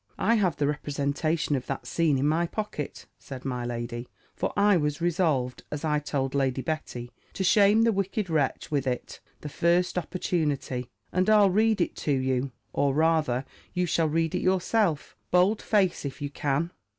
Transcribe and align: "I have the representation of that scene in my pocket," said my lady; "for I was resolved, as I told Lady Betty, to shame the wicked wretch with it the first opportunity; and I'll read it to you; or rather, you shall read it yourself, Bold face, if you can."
"I 0.17 0.33
have 0.33 0.55
the 0.55 0.65
representation 0.65 1.55
of 1.55 1.67
that 1.67 1.85
scene 1.85 2.17
in 2.17 2.27
my 2.27 2.47
pocket," 2.47 3.05
said 3.19 3.45
my 3.45 3.65
lady; 3.67 4.07
"for 4.33 4.51
I 4.57 4.75
was 4.75 4.99
resolved, 4.99 5.63
as 5.71 5.85
I 5.85 5.99
told 5.99 6.33
Lady 6.33 6.63
Betty, 6.63 7.11
to 7.33 7.43
shame 7.43 7.83
the 7.83 7.91
wicked 7.91 8.27
wretch 8.27 8.71
with 8.71 8.87
it 8.87 9.19
the 9.41 9.47
first 9.47 9.99
opportunity; 9.99 10.89
and 11.13 11.29
I'll 11.29 11.51
read 11.51 11.81
it 11.81 11.95
to 11.97 12.11
you; 12.13 12.51
or 12.73 12.95
rather, 12.95 13.45
you 13.75 13.85
shall 13.85 14.09
read 14.09 14.33
it 14.33 14.41
yourself, 14.41 15.15
Bold 15.29 15.61
face, 15.61 16.03
if 16.03 16.19
you 16.19 16.31
can." 16.31 16.71